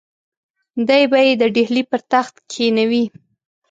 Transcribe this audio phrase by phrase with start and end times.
[0.87, 3.03] دی به یې د ډهلي پر تخت کښېنوي.